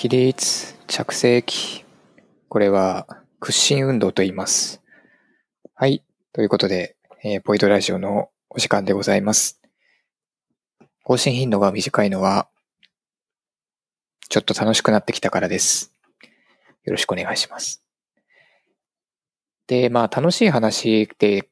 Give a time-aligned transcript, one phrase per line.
[0.00, 1.84] 起立、着席。
[2.48, 3.06] これは
[3.38, 4.80] 屈伸運動と言います。
[5.74, 6.02] はい。
[6.32, 9.60] ということで、えーポイトラジオのお時間でございます。
[11.04, 12.48] 更新頻度が短いのは、
[14.30, 15.92] ちょっと楽しくなってきたからです。
[16.84, 17.84] よろしくお願いします。
[19.66, 21.50] で、まあ楽しい話で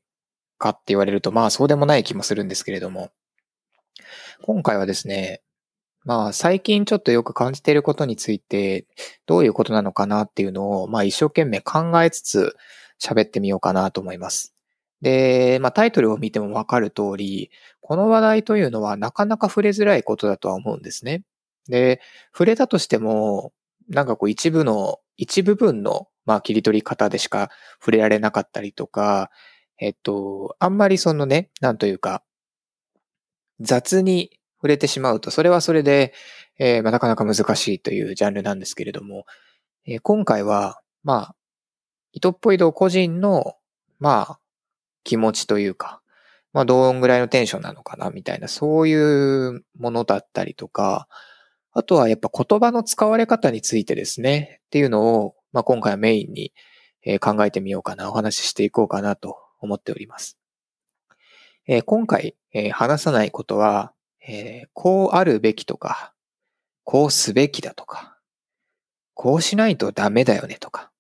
[0.57, 3.11] かって言われると、まあそうでもない気もするんですけれども、
[4.41, 5.43] 今回はですね、
[6.09, 8.87] まあ最近ちょっとよく感じていることについて、
[9.27, 12.57] どういうことなのかなっていうのを、まあ一生懸命考えつつ
[12.99, 14.55] 喋ってみようかなと思います。
[15.03, 17.51] で、まあタイトルを見てもわかる通り、
[17.83, 21.25] この話題というのはなかなか触れづらいことだとは思うんですね。
[21.69, 22.01] で、
[22.33, 23.53] 触れたとしても、
[23.91, 27.51] なんかこう一部の、一部分の、まあ切り取り方でしか
[27.81, 29.31] 触れられなかったりとか、
[29.79, 32.23] えっと、あんまりそのね、なんというか、
[33.61, 36.13] 雑に触れてしまうと、それはそれで、
[36.59, 39.25] えーまあなかなか難しいというジャンルなんですけれども、
[39.87, 41.35] えー今回は、まあ、
[42.13, 43.55] 糸っぽい道個人の、
[43.99, 44.41] まあ、
[45.05, 46.01] 気持ちというか、
[46.53, 51.09] まあ、どんぐらいのテンションなのかな、みたいな、そういうものだったりとか、
[51.73, 56.53] あとはやっぱ言葉の使われ方についてですね、っていうのを、まあ、今回はメインに、
[57.05, 60.37] え考えてみようかな、お話ししていこうかなと思っております。
[61.69, 63.93] えー今回、えー話さないことは、
[64.29, 66.13] えーこうあるべきとか、
[66.85, 68.19] こうすべきだとか、
[69.15, 70.93] こうしないとダメだよねとか、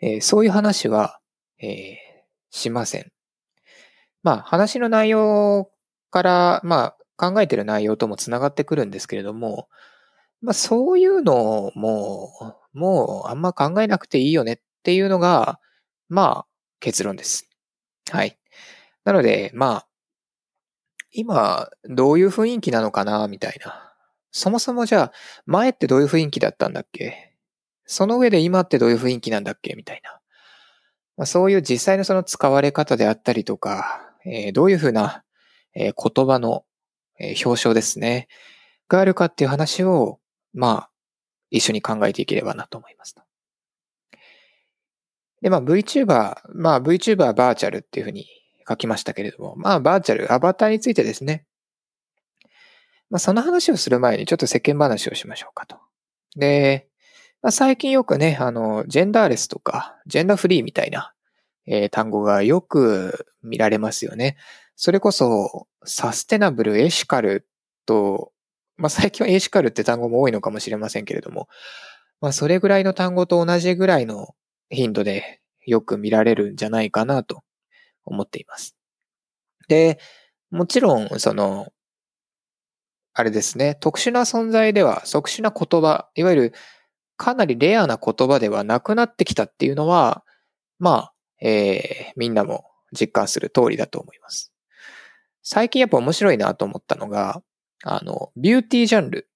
[0.00, 1.20] えーそういう話は、
[1.60, 1.96] えー
[2.52, 3.12] しません。
[4.22, 5.70] まあ話の内容
[6.10, 9.68] から、まあ考えてる内容ともつながってくるんですけれども、
[10.42, 12.32] まあそういうのも、
[12.72, 15.60] もうあんま考えなくていいよねっていうのが、
[16.08, 16.46] まあ
[16.80, 17.48] 結論です。
[18.10, 18.38] はい。
[19.04, 19.88] なので、まあ、
[21.12, 23.92] 今、どういう雰囲気なのかな、みたいな。
[24.30, 25.12] そもそもじゃあ、
[25.46, 27.34] 前ってどういう雰囲気だったんだっけ？
[27.84, 29.74] その上で今ってどういう雰囲気なんだっけ？
[29.74, 30.20] みたいな。
[31.16, 35.24] まあ、そういう実際のその使われ方であったりとか、えーどういうふうな、
[35.74, 36.64] えー言葉の、
[37.18, 38.28] えー表彰ですね。
[38.88, 40.20] があるかっていう話を、
[40.52, 40.90] まあ、
[41.50, 43.16] 一緒に考えていければなと思います。
[45.42, 48.26] で、まあ VTuber、まあ VTuber バーチャルっていうふうに
[48.70, 51.44] 書きましたけれども、まあバーチャル、アバターについてですね。
[53.10, 55.76] まあその話をする前にちょっと世間話をしましょうかと。
[56.36, 56.88] で、
[57.42, 61.14] まあ、最近よくね、あの、ジェンダーレスとか、ジェンダーフリーみたいな、
[61.66, 64.36] えー単語がよく見られますよね。
[64.76, 67.48] それこそ、サステナブル、エシカル
[67.86, 68.32] と、
[68.76, 71.48] まあ最近はエシカルって単語も多いのかもしれませんけれども、
[72.20, 74.34] まあそれぐらいの単語と同じぐらいの
[74.68, 77.42] 頻度でよく見られるんじゃないかなと
[78.04, 78.76] 思っています。
[79.68, 79.98] で、
[80.50, 81.68] もちろん、その、
[83.12, 86.52] あれですね、特殊な存在では、特殊な言葉、いわゆる
[87.16, 90.24] かなりレアな言葉ではなくなってきたっていうのは、
[90.78, 92.64] まあ、えーみんなも
[92.98, 94.52] 実感する通りだと思います。
[95.42, 97.42] 最近やっぱ面白いなと思ったのが、
[97.84, 99.28] あの、ビューティージャンル、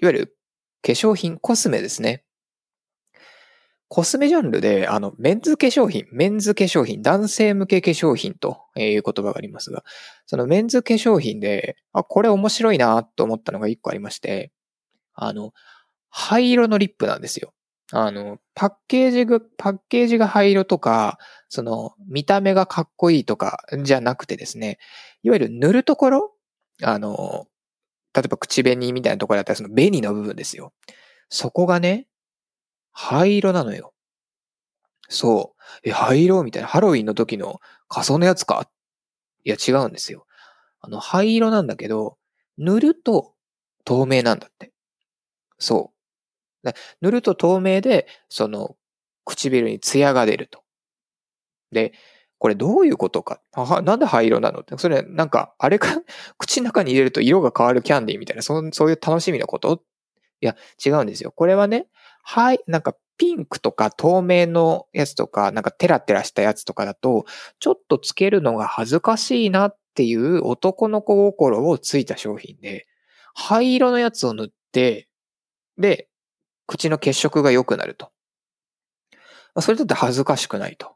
[0.00, 0.38] いわゆる
[0.82, 2.24] 化粧品、コスメですね。
[3.88, 9.82] コスメジャンルで、あの、メンズ化粧品、メンズ化粧品、男性向け化粧品という言葉がありますが、
[10.26, 14.52] そのメンズ化粧品で、あ、これ面白いなと思ったのが一個ありまして、
[15.14, 15.52] あの、
[16.10, 17.54] 灰色のリップなんですよ。
[17.92, 21.18] あの、パッケージが、パッケージが灰色とか、
[21.48, 24.78] その、見た目がかっこいいとか、じゃなくてですね、
[25.22, 26.34] いわゆる塗るところ
[26.82, 27.46] あの、
[28.14, 30.72] 例えば口紅みたいなところだったらその紅の部分ですよ。
[31.28, 32.06] そこがね、
[33.00, 33.92] 灰色なのよ。
[35.08, 35.88] そう。
[35.88, 36.42] え、灰色？
[36.42, 36.68] みたいな。
[36.68, 38.68] ハロウィンの時の仮装のやつか？
[39.44, 40.26] いや、違うんですよ。
[40.80, 42.18] あの、灰色なんだけど、
[42.58, 43.34] 塗ると
[43.84, 44.72] 透明なんだって。
[45.58, 45.92] そ
[46.64, 46.70] う。
[47.02, 48.76] 塗ると透明で、その、
[49.24, 50.62] 唇にツヤが出ると。
[51.72, 51.92] で、
[52.38, 53.40] これどういうことか？
[53.52, 54.60] はなんで灰色なの？
[54.60, 54.76] って。
[54.78, 55.88] それ、なんか、あれか、
[56.38, 59.82] 口の中に入れると色が変わるキャンディーみたいな、そそういう楽しみのこと？
[60.40, 61.32] いや、違うんですよ。
[61.32, 61.88] これはね、
[62.22, 67.26] はい、なんかピンクとか透明のやつとか、なんかテラテラしたやつとかだと、
[67.58, 72.86] ちょっとつけるのが恥ずかしいなっていう男の子心をついた商品で、
[73.34, 75.08] 灰色のやつを塗って、
[75.76, 76.08] で、
[76.66, 78.10] 口の血色が良くなると。
[79.60, 80.94] それだって恥ずかしくないと。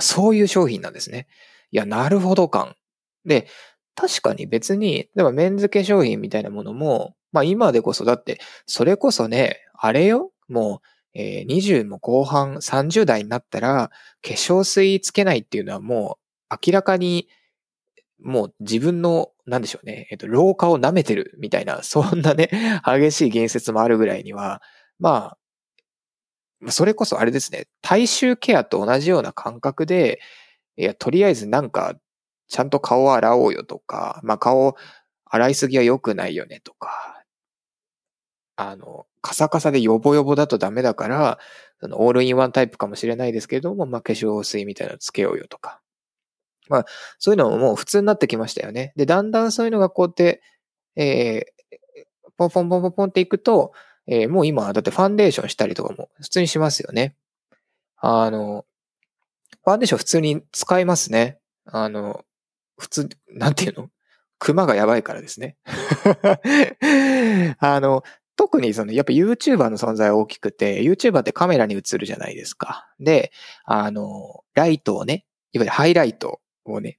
[0.00, 1.26] そういう商品なんですね。
[1.70, 2.76] いや、なるほど感。
[3.24, 3.48] で、
[3.96, 10.80] 確かに別に、でもメンズ化粧品みたいなものも、まあ今でこそ、だって、それこそね、あれよ、も
[11.14, 13.90] う、えー20も後半、30代になったら、
[14.22, 16.18] 化粧水つけないっていうのはも
[16.50, 17.28] う、明らかに、
[18.20, 22.50] もう自分のなんでしょうね、えっと、廊下を舐めてるみたいな、 そんなね、
[22.84, 24.62] 激しい言説もあるぐらいには、
[24.98, 25.36] ま
[26.66, 30.20] あ、それこそあれですね、体臭ケアと同じような感覚で、
[30.76, 31.94] いや、とりあえずなんか、
[32.48, 34.76] ちゃんと顔を洗おうよとか、まあ顔
[35.26, 37.22] 洗いすぎは良くないよねとか、
[38.56, 41.38] あの、カサカサでヨボヨボだとダメだから、
[41.80, 45.80] そのオールインワンタイプかもしれないですけれども、まあ化粧水みたいなのつけようよとか。
[46.68, 46.86] まあ、
[47.18, 48.92] そういうのももう普通になってきましたよね。
[48.96, 50.42] で、だんだんそういうのがこうやって、
[50.96, 53.72] えー、ポンポンポンポンポンっていくと、
[54.06, 57.16] えー、もう今、だってファンデーションしたりとかも普通にしますよね。
[57.96, 58.64] あの、
[59.64, 61.38] ファンデーション普通に使いますね。
[61.66, 62.24] あの、
[62.76, 63.88] 普通、なんていうの？
[64.38, 65.56] 熊がやばいからですね。
[67.58, 68.02] あの、
[68.36, 72.86] 特にその、やっぱ YouTuber の存在は大きくて、YouTuber ってカメラに映るじゃないですか。
[72.98, 73.32] で、
[73.64, 76.98] あの、ライトをね、いわゆるハイライトをね、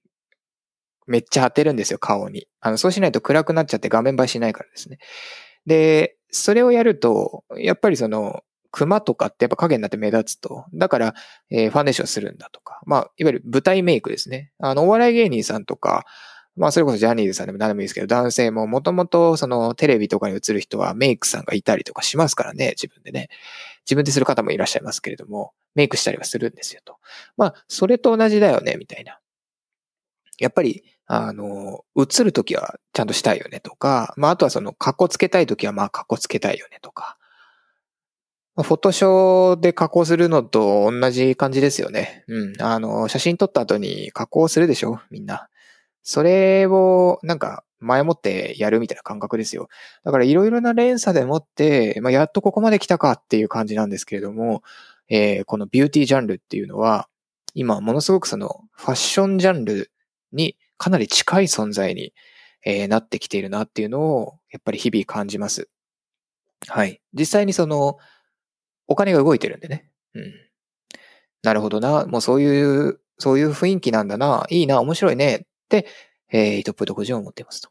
[1.07, 2.48] めっちゃ当てるんですよ、顔に。
[2.62, 4.98] あの、そうしないと暗くなっちゃって画面映えしないからですね。
[5.66, 8.44] で、それをやると、やっぱりその、
[8.75, 10.66] 熊とかってやっぱ影になって目立つと。
[10.74, 11.16] だから、
[11.50, 12.81] えー、ファンデーションするんだとか。
[12.86, 14.51] まあ、いわゆる舞台メイクですね。
[14.60, 16.04] あの、お笑い芸人さんとか、
[16.57, 23.30] まあ、それこそジャニーズさんでも何でもいいですけど、男性ももともとそのテレビとかに映る人はメイクさんがいたりとかしますからね、自分でね。
[23.86, 26.98] 自分でする方もいらっしゃいますけれども、メイクしたりはするんですよと。
[27.38, 29.19] まあ、それと同じだよね、みたいな。
[30.38, 37.18] やっぱり、あの、映るときはちゃんとしたいよねとか、まあ、あとはその、格好つけたいときはまあ、格好つけたいよねとか。
[38.63, 42.24] フォトショーで加工するのと同じ感じですよね。
[42.28, 42.62] うん。
[42.62, 45.50] あの、写真撮った後に加工するでしょみんな。
[46.04, 49.68] それを、なんか、前もってやるみたいな感覚ですよ。
[50.04, 54.63] だからいろいろな連鎖でもって、まあ、やっとここまで来たかっていう感じなんですけれども、
[55.10, 57.10] えー、このビューティージャンルっていうのは、
[57.54, 59.92] 今ものすごくそのファッションジャンル
[60.31, 62.13] にかなり近い存在に、
[62.66, 65.69] えー、なってきているなっていうのを、やっぱり日々感じます。
[66.68, 67.01] はい。
[67.13, 67.98] 実際にその、
[68.88, 69.90] お金が動いてるんでね。
[70.14, 70.34] うん。
[71.44, 72.06] なるほどな。
[72.06, 74.46] もうそういう、そういう雰囲気なんだな。
[74.50, 74.80] いいな。
[74.82, 75.40] 面白いね。、っ
[75.70, 75.88] て
[76.32, 77.70] えー、トップと個人を持っていますと。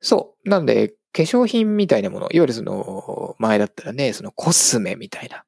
[0.00, 0.48] そう。
[0.48, 5.44] なんで、化粧品みたいなもの、いわゆるその、前だったらね、そのコスメみたいな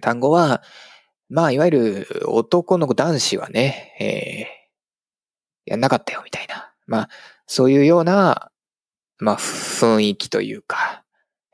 [0.00, 0.62] 単語は、
[1.28, 3.94] まあ、いわゆる男の子男子はね、
[5.66, 6.72] えー、やんなかったよ、みたいな。
[6.86, 7.08] まあ、
[7.46, 8.50] そういうような、
[9.18, 11.04] まあ、雰囲気というか、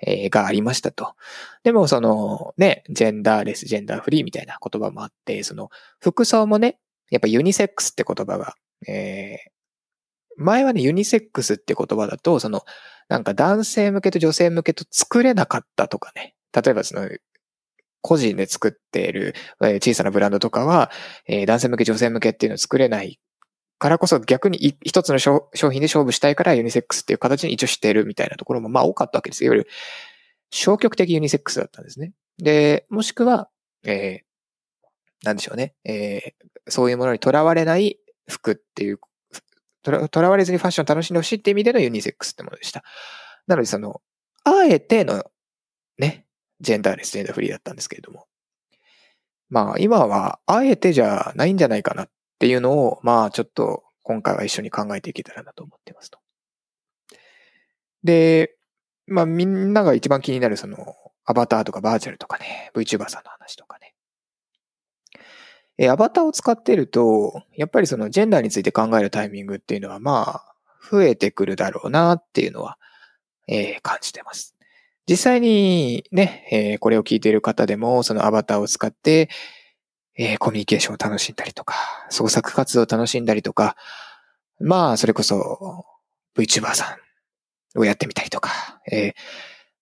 [0.06, 1.14] えー、がありましたと。
[1.62, 5.70] でも、その、ね、ジェンダーレス、ジェンダーフリーみたいな言葉もあって、その、
[6.00, 6.78] 服装もね、
[7.10, 8.54] やっぱユニセックスって言葉が、
[8.86, 9.54] えー、
[10.36, 12.62] 前はね、ユニセックスって言葉だと、その、
[13.08, 16.34] なんか男性向けと女性向けと作れなかったとかね。
[16.54, 17.08] 例えばその、
[18.00, 20.90] 個人で作っている小さなブランドとかは、
[21.26, 23.18] え、男性向け、女性向けっていうのを作れない
[23.78, 29.44] からこそ逆に一つの商品で勝負したいからユニセックスっていう形に一応してるみたいなところもまあ多かったわけです。
[29.44, 29.68] いわゆる
[30.50, 32.12] 消極的ユニセックスだったんですね。
[32.38, 33.48] で、もしくは、
[33.84, 35.74] えー、なんでしょうね。
[35.84, 39.00] えー、そういうものにとらわれない服っていう、
[39.82, 42.84] とらわれずにファッションを楽しんでほしいって意味でのユニセックスってものでした。
[43.46, 44.00] なのでその、
[44.44, 45.24] あえての
[45.98, 46.26] ね、
[46.60, 48.26] ジェンダーレス、ジェンダーフリーだったんですけれども。
[49.50, 52.10] まあ今はあえてじゃないんじゃないかなっ
[52.44, 56.18] っていうのを、まあちょっと今回は一緒に考えていけたらなと思ってますと。
[58.02, 58.54] で、
[59.06, 63.94] まあみんなが一番気になるそのアバターとかバーチャルとかね、VTuber さんの話とかね。
[65.78, 70.54] え、アバターを使ってると、やっぱりそのジェンダーについて考えるタイミングっていうのはまあ、
[70.90, 72.76] 増えてくるだろうなっていうのは、
[73.48, 74.54] えー、感じてます。
[75.08, 79.30] 実際にね、えー、これを聞いている方でも、そのアバターを使って、
[80.16, 81.74] えー、コミュニケーションを楽しんだりとか、
[82.10, 83.76] 創作活動を楽しんだりとか、
[84.60, 85.84] まあ、それこそ
[86.36, 86.96] VTuber さ
[87.74, 89.12] んをやってみたりとか、えー、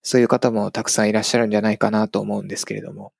[0.02, 3.12] そういう方もたくさんいらっしゃるんじゃないかなと思うんですけれども、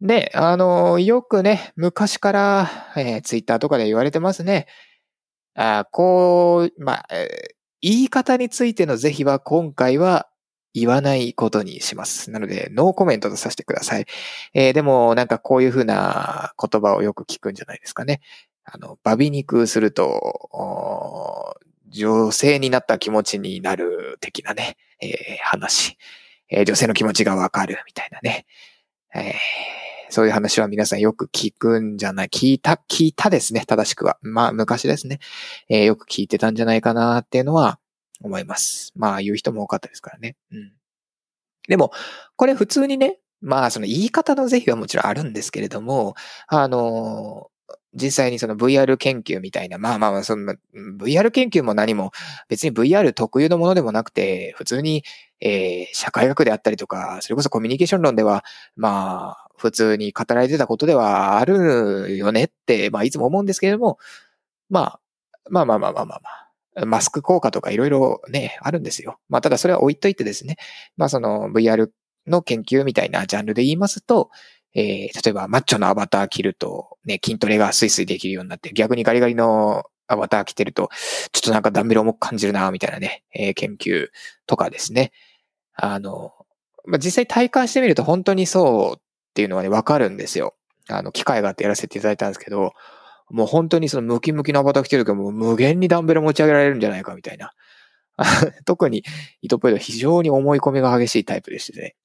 [0.00, 4.66] で、あの、よくね、昔から、えー、ツイッターとかで言われてますね。
[5.54, 10.28] あこう、まあ、えー、言い方についての是非は今回は
[10.76, 12.30] 言わないことにします。
[12.30, 14.04] なので、ノーコメントとさせてください。
[14.52, 18.20] えー、でも、なんかこういうふうな言葉をよく聞くんじゃないですかね。
[18.64, 21.56] あの、バビ肉すると、
[21.88, 25.96] 女性になった気持ちになる的なね、えー、話。
[26.50, 28.44] えー、女性の気持ちがわかるみたいなね。
[29.14, 29.32] えー
[30.08, 34.18] そういう話は皆さんよく聞くんじゃない、聞いた、聞いたですね、正しくは。
[34.22, 35.18] まあ、昔ですね。
[35.68, 37.80] え、よく聞いてたんじゃないかなっていうのは
[38.22, 38.92] 思います。
[38.96, 40.36] まあ、言う人も多かったですからね。
[40.52, 40.72] うん。
[41.68, 41.92] でも、
[42.36, 46.14] これ普通にね、まあ、その言い方の是非はもちろんあるんですけれども、
[46.48, 47.50] あの、
[47.94, 52.12] 実際にその VR 研究みたいな、まあまあまあ、その VR 研究も何も
[52.48, 55.02] 別に VR 特有のものでもなくて、普通に、
[55.40, 58.44] えー、社会学であったりとか、それこそコミュニケーション論では、
[58.76, 63.98] まあ、普通に語られてたことではあるよねって、まあいつも思うんですけれども、
[64.68, 65.00] まあ、
[65.48, 66.45] まあまあまあまあまあまあ、
[66.84, 69.18] マスク効果とかいろいろね、あるんですよ。
[69.28, 70.56] まあただそれは置いといてですね、
[70.96, 71.88] まあその VR
[72.26, 74.30] の研究みたいなジャンルで言いますと、
[74.74, 80.90] えー、例えばマッチョのアバター着ると、ね、筋トレがスイスイできるようになって、逆にガリガリのアバター着てると、
[81.32, 84.08] ちょっとなんかダンベル重く感じるな、みたいなね、えー、研究
[84.46, 85.12] とかですね。
[85.74, 86.32] あの、
[86.84, 89.02] まあ、実際体感してみると本当にそうっ
[89.34, 90.54] ていうのはね、わかるんですよ。
[90.88, 92.72] あの、機会があってやらせていただいたんですけど、
[93.30, 97.52] もう本当にそのムキムキのアバター着てる時はもう無限にダンベル持ち上げられるんじゃないかみたいな。
[98.64, 99.04] 特に
[99.42, 101.96] イトポイドは非常に思い込みが激しいタイプでしてね。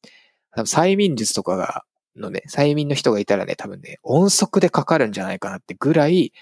[0.52, 1.86] 多分催眠術とかが
[2.16, 6.34] のね、催眠の人がいたらね、多分ね、音速でかかるんじゃないかなってぐらい、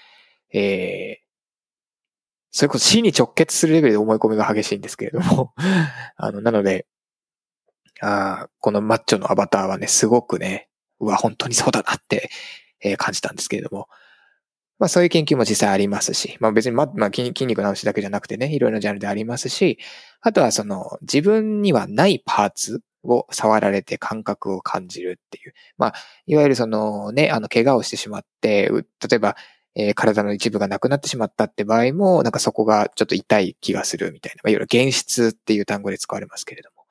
[0.52, 1.30] えー、
[2.50, 5.54] それこそ死に直結するレベルで思い込みが激しいんですけれども
[6.16, 6.86] あの、なので、
[8.00, 10.68] あこのマッチョのアバターはね、すごくね、
[10.98, 12.30] うわ、本当にそうだなって、
[12.80, 13.88] えー、感じたんですけれども、
[14.80, 19.78] まあそういう研究も実際ありますし、まあ別にま、まあ筋肉の話だけじゃなくてね、いろいろなジャンルでありますし、
[20.22, 25.52] あとはその自分にはないパーツを触られて感覚を感じるっていう。
[25.78, 25.94] まあ、
[26.26, 29.36] いわゆるそのね、あの、怪我をしてしまって、例えば、
[29.74, 36.86] えー、体の一部がなくなってしまったって場合も、なんかそこがちょっと痛い気がするみたいな、まあ、いわゆる現実っていう単語で使われますけれども。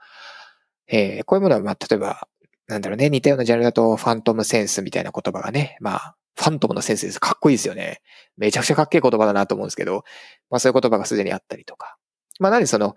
[0.87, 2.27] えー、こういうものは、まあ、例えば、
[2.67, 7.19] なんだろうね、似たようなジャンルだと、ファントムセンスみたいな言葉がね、まあ、ファントムのセンスです。
[7.19, 8.01] かっこいいですよね。
[8.37, 10.05] めちゃくちゃかっけえ言葉だなと思うんですけど、
[10.49, 11.97] まあそういう言葉がすでにあったりとか。
[12.39, 12.95] まあ何その、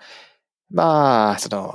[0.70, 1.75] まあ、その、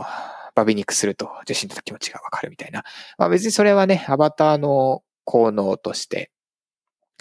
[0.56, 2.84] バビ肉すると受信の気持ちがわかるみたいな。
[3.18, 6.32] まあ別にそれはね、アバターの効能として、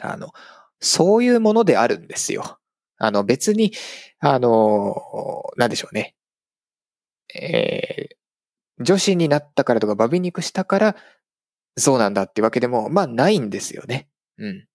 [0.01, 0.31] あの、
[0.81, 2.59] そういうものであるんですよ。
[2.99, 3.73] あの別に、
[4.21, 6.15] あの、なんでしょうね。
[7.35, 10.97] えー、女子になったからとかバビ肉したから
[11.77, 14.09] そうなんだってわけでも、まあないんですよね。
[14.39, 14.67] うん。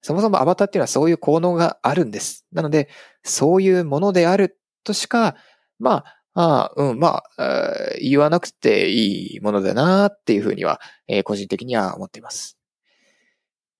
[0.00, 2.44] そもそもアバターっていうのはそういう効能があるんです。
[2.52, 2.88] なので、
[3.22, 5.36] そういうものであるとしか、
[5.78, 7.62] まあ、あ、うん、まあ、
[8.00, 12.58] 言わなくていいものだなっていうふうには、えー、個人的には思っています。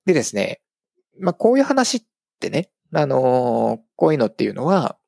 [0.05, 0.61] でですね、
[1.19, 2.03] まあ、こういう話っ
[2.41, 4.99] てね、あのー、こういうのっていうのは、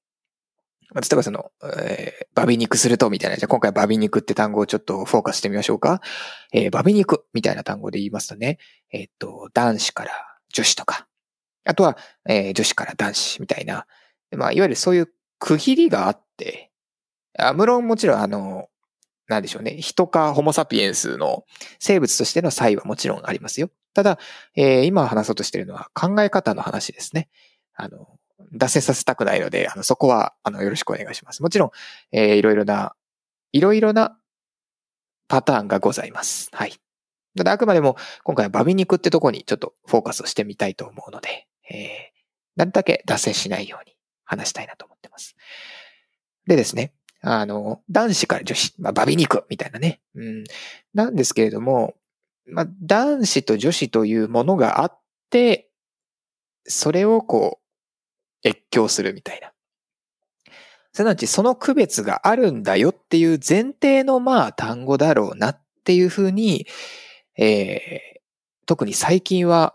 [0.95, 6.01] 例えばその、えー、バビ肉するとみたいな、じゃあ今回バビ肉って単語をちょっとフォーカスしてみましょうか。
[6.53, 8.59] えー、バビ肉みたいな単語で言いますとね、
[8.95, 10.13] えっと、男子から
[10.53, 11.09] 女子とか、
[11.65, 11.99] あとは、
[12.29, 13.87] え女子から男子みたいな、
[14.37, 15.09] まあ、いわゆるそういう
[15.41, 16.71] 区切りがあって、
[17.37, 18.69] あ無論もちろんあの、
[19.27, 19.79] なんでしょうね。
[19.81, 21.45] 人かホモサピエンスの
[21.81, 23.69] 生物としての差異はもちろんありますよ。
[23.95, 24.19] ただ、
[24.55, 27.29] えー、今話そうとしているのは考え方の話ですね。
[27.75, 28.07] あの、
[28.53, 31.43] 脱線させたくないので、あの、そこは、あの、よろしくお願いします。
[31.43, 31.71] もちろん、
[32.13, 32.95] えー、いろいろな、
[33.53, 34.17] いろいろな
[35.27, 36.51] パターンがございます。
[36.53, 36.84] はい。
[37.37, 41.89] ただ、あくまでも、今回はバビ肉ってとこにちょっとフォーカスをしてみたいと思うので、えー、
[42.57, 45.37] なるだけ脱線しないように話したいなと思ってます。
[46.47, 50.01] でですね、あの、男子から女子、まあ、バビ肉みたいなね。
[50.15, 50.45] うん。
[50.93, 51.95] なんですけれども、
[52.47, 55.01] まあ、男子と女子というものがあっ
[55.31, 55.71] て、
[56.67, 57.61] それをこ
[58.45, 59.53] う、越境するみたいな。
[60.93, 66.67] すなわち、その区別があるんだよっていう前提のまあ単語だろうなっていうふうに、
[67.37, 68.21] えー、
[68.67, 69.75] 特に最近は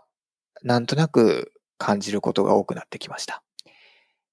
[0.62, 3.42] なんとなく感じることが多くなってきました。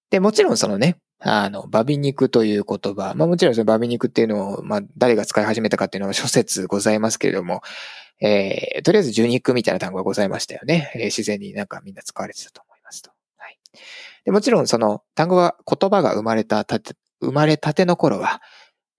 [0.10, 3.14] で、もちろんそのね、あの、バビ肉という言葉。
[3.16, 7.62] まあもちろんそのバビ肉っていうのを、まあ誰が使い始めたかっていうのは諸説ございますけれども、
[8.22, 10.92] えー、とりあえず受肉みたいな単語がございましたよね。
[10.96, 13.12] えー、自然になんかみんな使われてたと思いますと。
[13.38, 13.58] はい。
[14.26, 18.42] でもちろんその単語が、言葉が生まれたたて、生まれたての頃は、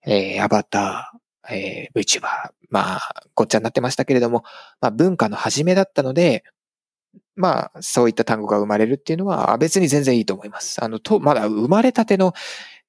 [0.05, 1.18] えー、アバター、
[1.51, 2.27] えー、VTuber、
[2.69, 3.01] まあ、
[3.35, 4.43] ごっちゃになってましたけれども、
[4.81, 6.43] まあ文化の始めだったので、
[7.35, 10.83] まあ、そういった単語が生まれるっていうのは別に全然いいと思います。
[10.83, 12.33] あの、と、まだ生まれたての、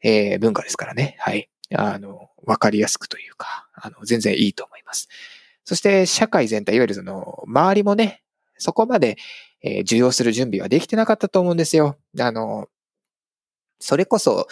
[0.03, 1.17] えー、文化ですからね。
[1.21, 1.49] はい。
[1.73, 5.09] あの、わかりやすくというか、あの、全然いいと思います。
[5.65, 8.23] そして、社会全体、いわゆるその、周りもね、
[8.59, 9.17] そこまで、
[9.63, 11.97] えー、受容する準備はできてなかったと思うんですよ。
[12.19, 12.69] あの、
[13.79, 14.49] それこそ、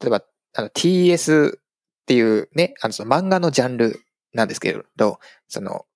[0.00, 1.58] 例えば、あの、TS
[2.04, 4.00] っていうね、あの、その漫画のジャンル
[4.34, 5.18] なんですけど、
[5.48, 5.86] その、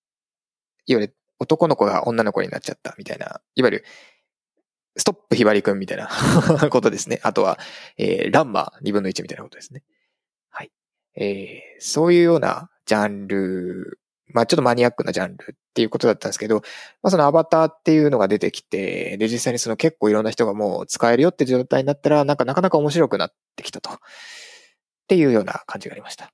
[0.87, 3.85] いわゆる男の子が女の子になっちゃったみたいな、いわゆる、
[4.97, 6.09] ストップひばりくんみたいな
[6.71, 7.21] ことですね。
[7.23, 7.59] あとは、
[7.99, 9.85] えー、ランマ2分の1みたいなことですね。
[10.51, 10.73] はい。
[11.15, 14.01] えー、そういうようなジャンル
[14.33, 16.57] まあちょっとマニアックなジャンルっていうことだったんですけど、
[17.03, 23.91] まあそのアバターっていうのが出てきて、で実際にその結構いろんな人がもう使えるよって状態になったら、なんかなかなか面白くなってきたと。
[25.09, 26.31] っていうような感じがありました。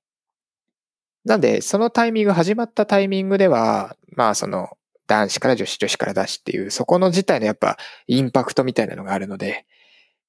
[1.25, 4.77] なんで、そのタイミング、始まったタイミングでは、まあその
[5.07, 7.79] 男子から女子、女子から男子っていう、そこの自体のやっぱ
[8.09, 9.65] インパクトみたいなのがあるので、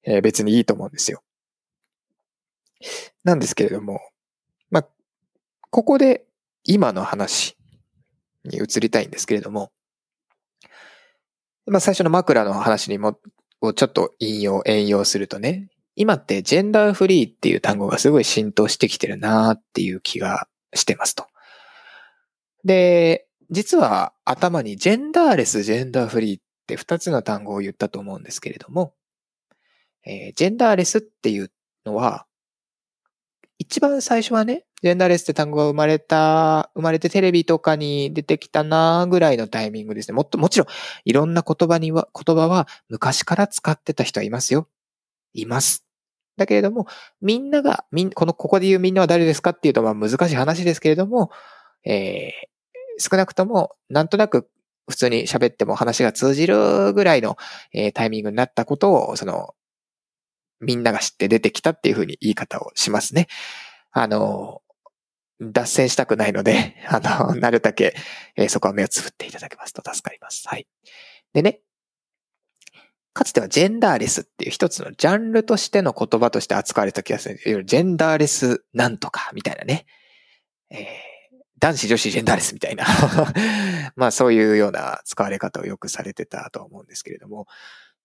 [0.04, 1.24] えー、別にいいと思うんですよ。
[3.24, 4.00] なんですけれども、
[4.70, 4.86] まあ、
[5.70, 6.24] ここで
[6.62, 7.56] 今の話
[8.44, 9.72] に移りたいんですけれども、
[11.66, 13.18] まあ最初の枕の話にも、
[13.60, 21.26] をちょっと引用、援用するとね、今ってジェンダーフリーっていう単語がすごい浸透してきてるなーっていう気がしてますと。
[22.64, 28.94] で、実は頭にジェンダーレス、ジェンダーフリーって二つの単語を言ったと思うんですけれども、
[30.04, 31.50] えー、ジェンダーレスっていう
[31.84, 32.26] のは、
[33.58, 40.14] 一番最初はね、ジェンダーレスって単語が生まれた、生まれてテレビとかに出てきたなぐらいのタイミングですね。
[40.14, 40.68] もっと、もちろん、
[41.04, 44.68] いろんな言葉には、言葉は昔から使ってた人はいますよ。
[45.32, 45.85] います。
[46.36, 46.86] だけれども、
[47.20, 51.30] みんなが、みん、この、ここで言うみんなは誰ですかっていうと、まあ難しい話ですけれども、
[51.84, 54.48] えー、少なくとも、なんとなく
[54.88, 57.36] 普通に喋っても話が通じるぐらいの、
[57.72, 59.54] えー、タイミングになったことを、その、
[60.60, 63.26] みんなが知って出てきたっていうふうに言い方をしますね。
[63.90, 64.62] あの、
[65.40, 67.94] 脱線したくないので、あの、なるだけ、
[68.36, 70.48] えー、そこは目をつぶっていただけますと助かります。
[70.48, 70.66] はい。
[71.34, 71.60] でね、
[73.16, 77.36] かつてはジェンダーレスっていう一つのジャンルとしての言葉として扱われた気がする。
[77.36, 79.86] いわゆるジェンダーレスなんとかみたいなね。
[80.68, 80.84] えー、
[81.58, 82.84] 男子女子ジェンダーレスみたいな
[83.96, 87.46] まあそういうような使われ方をよくされてたと思うんですけれども、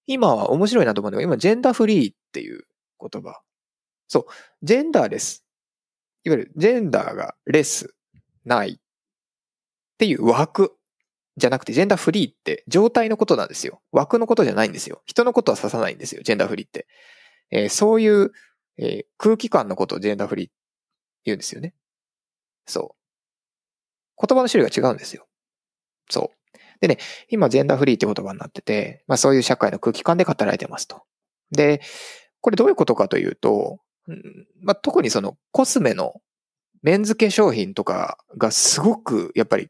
[0.07, 2.63] 今は面白いなと思うのが、今ジェンダーフリーっていう
[3.01, 3.41] 言葉。
[4.07, 4.25] そう、
[4.63, 5.43] ジェンダーレス。
[6.23, 7.93] いわゆるジェンダーがレス、
[8.45, 8.77] ないっ
[9.97, 10.77] ていう枠
[11.37, 13.81] じゃなくて、ジェンダーフリーって状態のことなんですよ。
[13.91, 15.01] 枠のことじゃないんですよ。
[15.05, 16.87] 人のことは指さないんですよ、ジェンダーフリーって。
[17.51, 18.31] えー、そういう、
[18.77, 20.55] えー、空気感のことをジェンダーフリーって
[21.25, 21.73] 言うんですよね。
[22.65, 22.95] そ
[24.19, 24.27] う。
[24.27, 25.27] 言葉の種類が違うんですよ。
[26.09, 26.57] そう。
[26.79, 26.97] でね、
[27.29, 31.03] 今、ジェンダーフリーって言葉になってて、まあそういう社会の空気感で語られてますと。
[31.51, 31.81] で、
[32.41, 33.79] これどういうことかというと、
[34.61, 36.21] まあ特にそのコスメの
[36.81, 39.69] メンズ化粧品とかがすごくやっぱり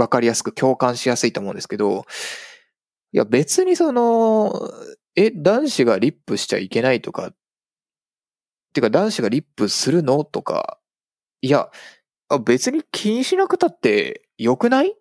[0.00, 2.06] わかりやすく共感しやすいと思うんですけど、
[3.12, 4.70] いや別にその、
[5.16, 7.32] え、男子がリップしちゃいけないとか、
[8.72, 10.78] てか男子がリップするのとか、
[11.42, 11.70] いや、
[12.44, 14.92] 別に気にしなくたって良くない？
[14.92, 14.94] っ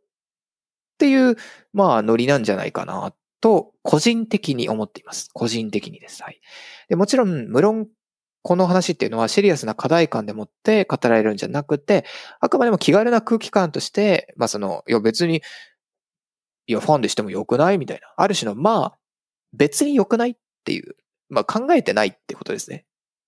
[0.97, 1.37] ていう、
[1.71, 5.29] まあ、ノリなんじゃないかな、と、個人的に思っています。
[5.31, 6.23] 個人的にです。
[6.23, 6.41] はい。
[6.89, 7.87] でもちろん、無論、
[8.41, 12.05] この話っていうのはシリアスな課題感でもって語られるんじゃなくて、
[12.39, 15.41] あくまでも気軽な空気感として、まあその、いや別に、
[16.67, 17.77] いやファンでしてもよくない？
[17.77, 18.13] みたいな。
[18.15, 18.97] ある種の、まあ、
[19.53, 20.95] 別に良くないっていう、
[21.29, 22.85] まあ考えてないってことですね。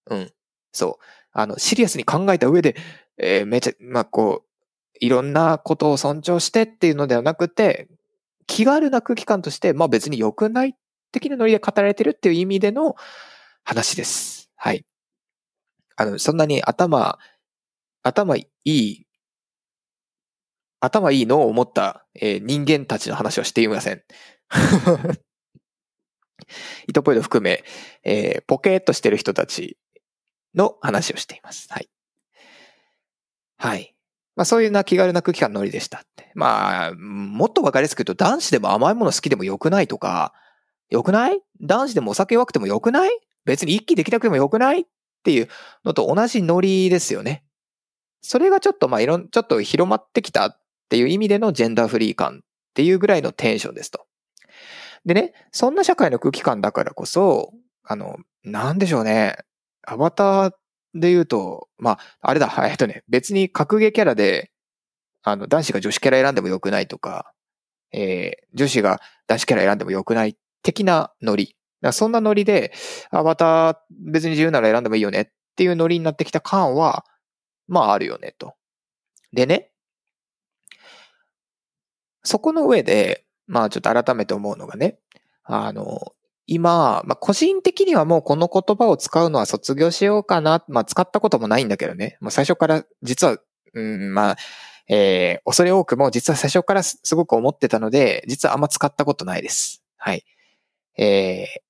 [0.09, 0.31] うん。
[0.71, 1.03] そう。
[1.33, 2.75] あの、シリアスに考えた上で、
[3.17, 4.47] えー、めちゃ、まあこう、
[4.99, 7.89] いろんなことを尊重してっていうのではなくて、
[8.47, 10.75] 気軽な空気感として、まあ別に良くない
[11.11, 12.95] 的なノリで語られてるっていう意味での
[13.63, 14.49] 話です。
[14.55, 14.85] はい。
[16.01, 17.19] あの、そんなに頭、
[18.01, 19.05] 頭いい、
[20.79, 24.03] 頭いいのを思った、えー、人間たちの話はしていません。
[26.87, 27.63] イトポイド含め、
[28.03, 29.77] えー、ポケーっとしてる人たち
[30.55, 31.67] の話をしています。
[31.69, 31.89] はい。
[33.57, 33.95] はい。
[34.35, 36.03] まあそういうな気軽な空気感のノリでした。
[36.33, 40.33] まあ、もっとわかりやすく言うと男子でも甘いもの好きでもよくないとか、
[40.89, 41.39] よくない？
[41.61, 43.11] 男子でもお酒弱くてもよくない？
[43.45, 44.87] 別に一気できなくてもよくない？
[45.21, 45.47] っていう
[45.85, 47.43] のと同じノリですよね。
[48.21, 54.05] それがちょっとまあいろん、ちょっと広まってきたっていう意味でのジェンダーフリー感っていうぐらいのテンションですと。
[55.05, 57.53] でね、そんな社会の空気感だからこそ、
[57.83, 59.37] あの、なんでしょうね。
[59.83, 60.51] アバター
[60.93, 64.51] で言うと、まあ、あれだ、えっとね、別に格ゲーキャラで、
[65.23, 67.33] あの、男子が女子キャラ選んでもよくないとか、
[67.91, 71.55] えー、女子が男子キャラ選んでもよくない的なノリ。
[71.91, 72.71] そんなノリで、
[73.09, 77.05] アバター別に自由なら選んでもいいよねっていうノリになってきた感は、
[77.67, 78.53] まああるよねと。
[79.33, 79.71] でね、
[82.23, 84.99] そこの上で、まあちょっと改めて思うのがね、
[85.43, 86.13] あの、
[86.47, 90.65] 今、まあ、個人的にはもうこの言葉を使うのは卒業しようかな。
[90.67, 92.17] まあ、使ったこともないんだけどね。
[92.19, 93.37] まあ、最初から実は、
[93.73, 94.37] うん、まあ、
[94.89, 99.81] えー、恐れ多くも実は最初からすごく思ってたので、実はあんま使ったことないです。
[99.95, 100.25] はい。
[100.97, 101.61] えー、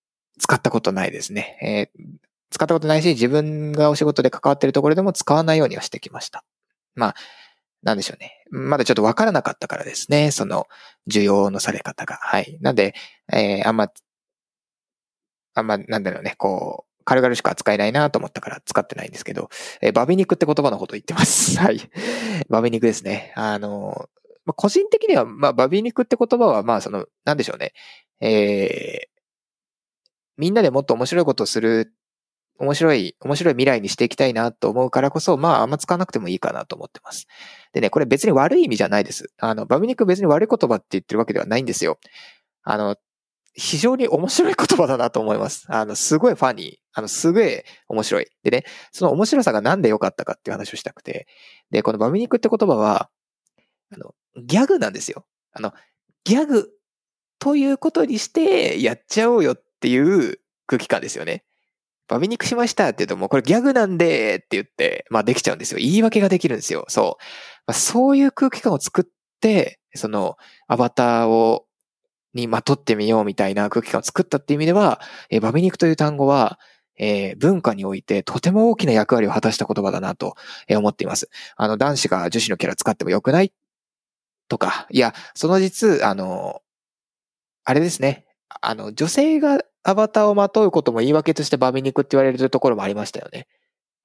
[0.41, 1.89] 使ったことないですね。
[1.95, 2.05] えー、
[2.49, 6.43] 使ったことないし、自分がお仕事で関わっているところでも使わないようにはしてきました。
[6.95, 7.15] まあ、
[7.83, 8.43] なんでしょうね。
[8.49, 10.31] まだちょっとわからなかったからですね。
[10.31, 10.67] その、
[11.09, 12.15] 需要のされ方が。
[12.21, 12.57] はい。
[12.61, 12.95] なんで、
[13.31, 13.91] えー、あんま、
[15.53, 19.49] あんま、なんだろうね、こう、軽々しく扱えないなと思ったから使ってないんですけど、
[19.81, 21.57] えー、バビ肉って言葉のこと言ってます。
[21.61, 21.79] はい。
[22.49, 23.33] バビ肉ですね。
[23.35, 24.09] あの、
[24.45, 27.73] まあ、個人的には、まあ、バビ肉って言葉は、まあ、その、なんでしょうね。
[28.19, 29.10] えー、
[30.41, 31.93] みんなでもっと面白いことをする
[32.57, 37.27] 面白い、面白い未来にしていきたいなと思うからこそ、まああんま使わなくてもいいかなと思ってます。
[37.73, 39.31] でね、これ別に悪い意味じゃないです。
[39.39, 41.99] あの、バミニク別に悪い言葉って言ってるわけではないんですよ。
[42.63, 42.95] あの、
[43.53, 45.65] 非常に面白い言葉だなと思います。
[45.69, 46.75] あの、すごいファニー。
[46.93, 48.27] あの、すごい面白い。
[48.43, 51.27] でね、その面白さがなんで良かったかっていう話をしたくて。
[51.71, 53.09] で、このバミニクって言葉は、
[53.91, 55.25] あの、ギャグなんですよ。
[55.53, 55.73] あの、
[56.23, 56.69] ギャグ
[57.39, 61.43] ということにしてやっちゃおうよっっていう空気感ですよね。
[62.07, 65.79] バビ肉しましたって言うともうこれギャグなんでって言って、まあできちゃうんですよ。
[65.79, 66.85] 言い訳ができるんですよ。
[66.87, 67.23] そう。
[67.65, 69.05] まあ、そういう空気感を作っ
[69.39, 71.65] て、そのアバターを、
[72.33, 76.59] にまとってみようみたいな空気感を作ったっていう意味では、えー、バビ肉という単語は、
[76.97, 80.35] えー、文化においてとても大きな役割を果たした言葉だなと
[80.69, 81.29] 思っています。
[81.57, 83.51] あの、男子が女子のキャラ使ってもよくない
[84.47, 86.61] とか、いや、その実、あの、
[87.63, 88.25] あれですね。
[88.61, 93.47] あの、女性がアバターをまとうことも言い訳としてバビ肉って言われるところもありましたよね。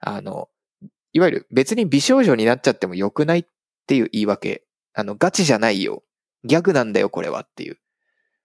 [0.00, 0.48] あの、
[1.12, 3.44] いわゆる別に美少女になっちゃっても良くないっ
[3.86, 4.64] ていう言い訳。
[4.94, 6.02] あの、ガチじゃないよ。
[6.44, 7.78] ギャグなんだよ、これはっていう。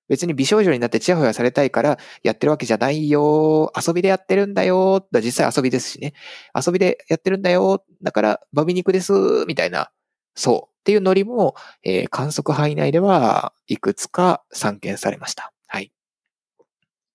[0.10, 3.72] 別に美少女になってチヤホヤされたいからやってるわけじゃないよ。
[3.76, 5.08] 遊びでやってるんだよ。
[5.24, 6.14] 実際遊びですしね。
[6.54, 7.86] 遊びでやってるんだよ。
[8.04, 9.14] だからバビ肉です。
[9.48, 9.90] みたいな。
[10.36, 10.72] そう。
[10.82, 15.54] っていうノリも、えー、観測範囲内ではいくつか散見されました。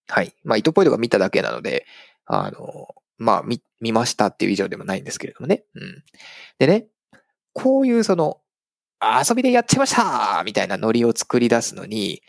[0.08, 0.34] はい。
[0.44, 1.86] まあ、糸ポイントが見ただけなので、
[2.26, 5.64] あの、まあ、見、見ましたっていう以上でもないんですけれどもね。
[5.74, 6.04] うん。
[6.58, 6.86] でね、
[7.52, 8.40] こういうその、
[9.00, 12.22] 遊びでやっちゃいましたみたいなノリを作り出すのに、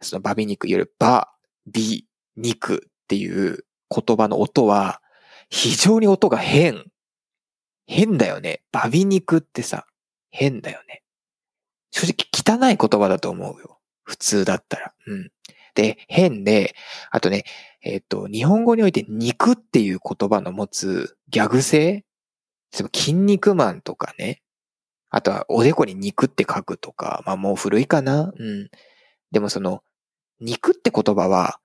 [0.00, 1.28] そのバビ肉よりバ、
[1.66, 5.00] ビ、肉っていう言葉の音は、
[5.48, 6.84] 非常に音が変。
[7.86, 8.62] 変だよね。
[8.72, 9.86] バビ肉ってさ、
[10.30, 11.02] 変だよね。
[11.90, 13.78] 正直汚い言葉だと思うよ。
[14.02, 14.94] 普通だったら。
[15.06, 15.30] うん。
[15.74, 16.74] で、変で、
[17.10, 17.44] あとね、
[17.82, 22.04] えっ、ー、と、日本語において肉っていう言葉の持つギャグ性、
[22.72, 24.42] 筋肉マンとかね。
[25.10, 28.32] あとは、おでこに肉って書くとか、まあもう古いかな。
[28.34, 28.70] うん。
[29.30, 29.82] でもその、
[30.40, 31.60] 肉って言葉は、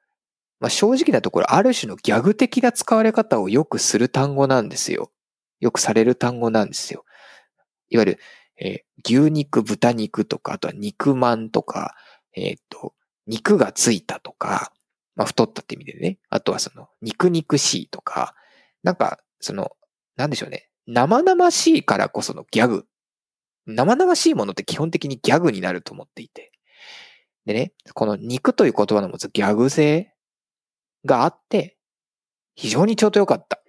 [0.59, 5.11] まあ正直なところ、ある種のギャグ的な使われ方をよくする単語なんですよ。
[5.59, 7.05] よくされる単語なんですよ。
[7.89, 8.19] いわゆる、
[8.59, 11.95] えー、牛肉、豚肉とか、あとは肉まんとか、
[12.35, 12.93] えっ、ー、と、
[13.27, 14.71] 肉がついたとか、
[15.15, 16.19] まあ、太ったって意味でね。
[16.29, 18.35] あとはその、肉肉しいとか、
[18.83, 19.71] なんか、その、
[20.15, 20.69] なんでしょうね。
[20.87, 22.85] 生々しいからこそのギャグ。
[23.65, 26.51] 生々しいものって基本的にギャグになると思っていて。
[27.45, 30.13] でね、この肉という言葉の持つギャグ性
[31.05, 31.77] があって、
[32.55, 33.61] 非常にちょうどよかった。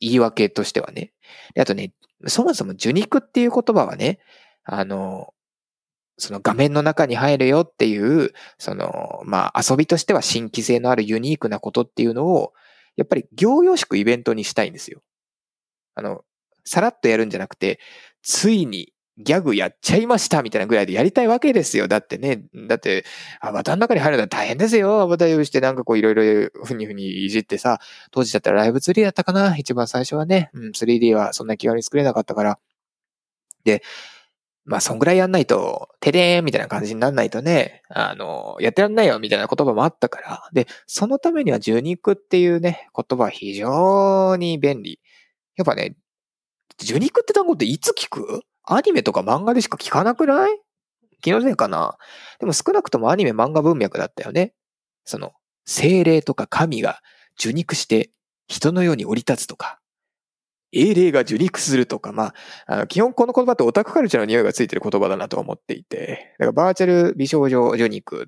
[0.00, 1.12] 言い訳としてはね。
[1.58, 1.92] あとね、
[2.26, 4.18] そもそも受肉っていう言葉はね、
[4.64, 5.34] あの、
[6.16, 12.52] その画面の中に入るよっていう、その、まあ遊びとしては新規性のあるユニークなことっていうのを、
[12.96, 15.02] やっぱり行々しくイベントにしたいんですよ。
[15.94, 16.22] あの、
[16.64, 17.80] さらっとやるんじゃなくて、
[18.22, 21.86] ついにギャグやっちゃいましたみたいなぐらいでやりたいわけですよ。
[21.88, 23.04] だってね、だって、
[23.40, 25.00] アバターの中に入るのは大変ですよ。
[25.00, 29.56] アバター用意してなんかこういろいろふにふにいじってさ、当時だったらライブ 3D だったかな？
[29.56, 30.50] 一番最初はね。
[30.52, 32.58] うん、3D はそんな気軽に作れなかったから。
[33.64, 33.82] で、
[34.66, 40.48] まあ、そんぐらいやんないと、てでーんみたいな感じになんないとね、あの、やってらんないよみたいな言葉もあったから。
[40.52, 45.00] で、そのためには受肉っていうね、言葉は非常に便利。
[45.56, 45.96] やっぱね、
[46.82, 48.40] 受肉って単語っていつ聞く？
[48.64, 50.58] アニメとか漫画でしか聞かなくない？
[51.20, 51.96] 気のせいかな？
[52.40, 54.54] でも少なくともアニメ漫画文脈だったよね。
[55.04, 55.32] その、
[55.66, 57.00] 精霊とか神が
[57.38, 58.10] 受肉して
[58.48, 59.78] 人のように降り立つとか、
[60.74, 62.34] 英霊が受肉するとか、まあ、
[62.66, 68.26] あの基本この言葉ってオタクカルチャーの匂いがついてる言葉だなと思っていて、だからバーチャル美少女受肉。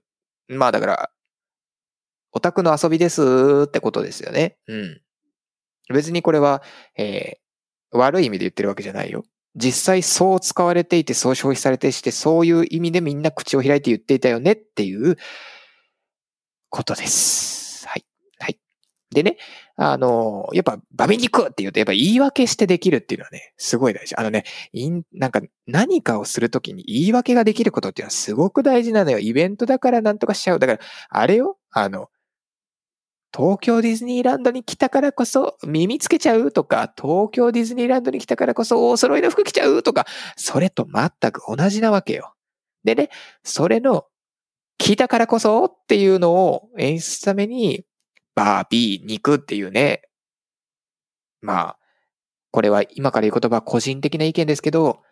[0.48, 1.11] まあだから、
[2.32, 4.59] オタクの遊びですってことですよね。
[4.68, 5.00] うん。
[5.92, 6.62] 別にこれは、
[6.96, 9.24] えー、悪い意味で言ってるわけじゃないよ。
[9.54, 15.16] 実際そう使われていて、そう消費されてして、そういう意味でみんな口を開いて言っていたよねっていう
[16.68, 17.65] ことです。
[19.16, 19.38] でね、
[19.76, 24.14] あの、やっぱ、バビ肉って言うと、やっぱ言い訳してできるっていうのはね、すごい大事。
[24.14, 24.44] あのね、
[25.14, 29.18] なんか何かをするときに言い訳ができることっていうのはすごく大事なのよ。
[29.18, 30.59] イベントだからなんとかしちゃう。
[30.59, 32.11] だから、あれよ、あの、
[33.35, 40.05] 東京ディズニーランドに来たからこそ耳つけちゃうとか、東京ディズニーランドに来たからこそお揃いの服着ちゃうとか、
[40.37, 42.35] それと全く同じなわけよ。
[42.85, 43.09] でね、
[43.44, 44.05] それの
[44.79, 47.87] 聞いたからこそっていうのを演出すために、
[48.37, 50.03] バービー、肉っていうね、
[51.40, 51.79] まあ、
[52.53, 55.03] これは今から言う言葉は個人的な意見ですけど、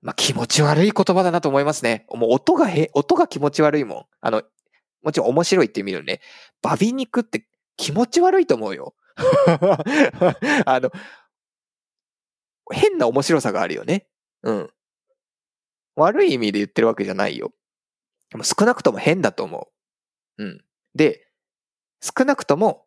[0.00, 2.06] まあ気持ち悪い言葉だなと思いますね。
[2.10, 4.04] もう音がへ、音が気持ち悪いもん。
[4.20, 4.42] あの、
[5.02, 6.20] もちろん面白いっていう意味でね、
[6.62, 8.94] バビ肉って気持ち悪いと思うよ。
[10.66, 10.90] あの、
[12.72, 14.06] 変な面白さがあるよね。
[14.42, 14.70] うん。
[15.96, 17.52] 悪い意味で言ってるわけじゃないよ。
[18.30, 19.70] でも少なくとも変だと思
[20.38, 20.44] う。
[20.44, 20.64] うん。
[20.94, 21.28] で、
[22.04, 22.84] 少なくとも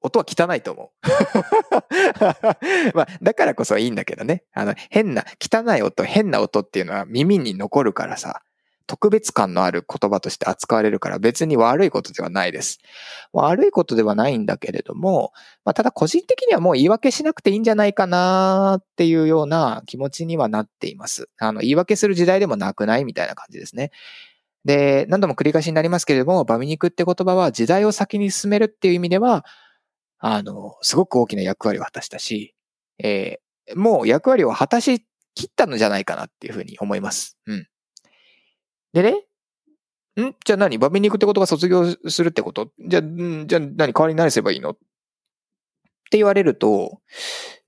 [0.00, 0.90] 音は汚いと思う。
[2.96, 4.44] まあ、だからこそいいんだけどね。
[4.52, 8.42] あの、変な、汚い音、変な音っていうのは耳に残るからさ、
[8.86, 12.80] 特別感のある言葉として扱われるから別に悪いことではないです。
[13.32, 15.32] 悪いことではないんだけれども、
[15.64, 21.28] まあ、ただ個人的にはもう言い訳しなくていいんじゃないかなっていうような気持ちにはなっています。
[21.38, 23.92] あの、言い訳する時代でもなくないみたいな感じですね。
[24.64, 29.44] で、何度も繰り返しになりますけれども、バミ肉って言葉は時代を先に進めるっていう意味では、
[30.18, 32.54] あの、すごく大きな役割を果たしたし、
[33.02, 37.38] えー、もう役割を果たし切ったのじゃないかなっていうふうに思います。
[37.46, 37.66] うん。
[38.92, 39.24] でね、
[40.20, 40.34] ん？
[40.44, 40.76] じゃあ何？
[40.76, 42.70] バミ肉ってことが卒業するってこと？
[42.78, 43.46] じゃあ、ん？
[43.46, 43.92] じゃあ何？
[43.92, 44.70] 代わりに何すればいいの？
[44.70, 44.74] っ
[46.10, 47.00] て言われると、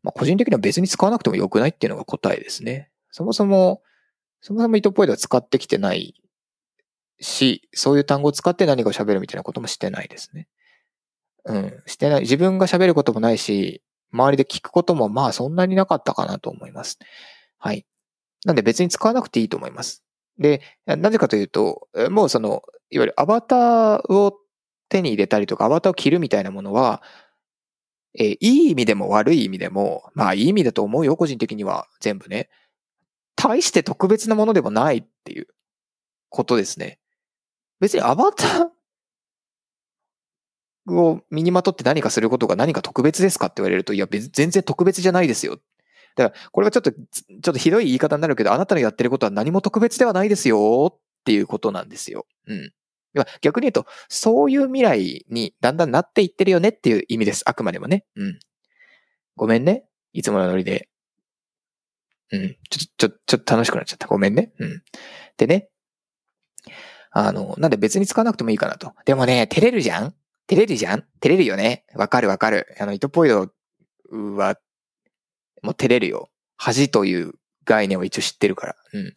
[0.03, 2.91] まあ、個人的には別に使わなくてもよくないっていうのが答えですね。
[3.13, 3.83] そもそも、
[4.41, 6.21] そもそも糸っぽいでは使ってきてない
[7.23, 10.49] し、そういう単語を使って何かを喋るみたいなこともしてないですね。
[11.45, 12.21] うん、してない。
[12.23, 13.83] 自分が喋ることもないし、
[14.13, 16.99] 周りで聞くこともまあそんなになかったかなと思います。
[17.59, 17.87] はい。
[18.45, 20.03] なんで別に使わなくていいと思います。
[20.39, 24.37] で、なぜかというと、もうその、いわゆるアバターを
[24.89, 27.03] 手に入れたりとか、アバターを着るみたいなものは、
[28.19, 32.51] えー、いい意味でも悪い意味でも、まあいい意味だと思うよ、個人的には全部ね。
[33.37, 35.47] 大して特別なものでもないっていう
[36.29, 36.99] ことですね。
[37.83, 38.67] 別にアバター、
[40.87, 45.59] を身にまとって何かすることが何か特別ですかって言われると、いや、全然特別じゃないですよ。
[46.17, 46.99] だから、これはちょっと、ちょ
[47.39, 52.27] っとひどい言い方になるけど、あなたのやってることは何も特別ではないですよっていうことなんですよ。
[52.47, 52.73] うん。
[53.41, 57.43] 逆に言うと、そういう未来にだんだんなっていってるよねっていう意味です。
[57.47, 58.05] あくまでもね。
[58.17, 58.39] うん。
[59.37, 59.85] ごめんね。
[60.13, 60.89] いつものノリで。
[62.31, 62.57] うん。
[62.71, 64.07] ちょ、ちょ、ちょっと楽しくなっちゃった。
[64.07, 64.53] ごめんね。
[64.59, 64.83] うん。
[65.37, 65.69] でね。
[67.13, 68.93] あの、なんで別に使わなくてもいいかなと。
[69.05, 70.15] でもね、照れるじゃん？
[70.49, 71.05] 照れるじゃん？
[71.21, 72.75] 照れるよねわかるわかる。
[72.81, 73.53] あの、糸ポイド
[74.11, 74.57] は、
[75.63, 76.31] もう照れるよ。
[76.57, 78.77] 恥という概念を一応知ってるから。
[78.95, 79.15] うん。